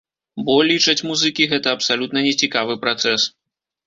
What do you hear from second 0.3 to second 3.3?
Бо, лічаць музыкі, гэта абсалютна не цікавы працэс.